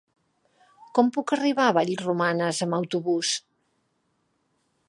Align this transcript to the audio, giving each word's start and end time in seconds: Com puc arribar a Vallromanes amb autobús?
Com 0.99 1.11
puc 1.17 1.33
arribar 1.37 1.67
a 1.67 1.75
Vallromanes 1.79 2.65
amb 2.67 2.79
autobús? 2.81 3.37